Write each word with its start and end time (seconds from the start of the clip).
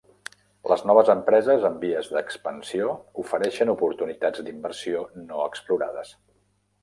Les 0.69 0.79
noves 0.91 1.09
empreses 1.13 1.65
en 1.69 1.75
vies 1.83 2.09
d'expansió 2.15 2.95
ofereixen 3.23 3.73
oportunitats 3.75 4.43
d'inversió 4.47 5.03
no 5.27 5.45
explorades. 5.51 6.17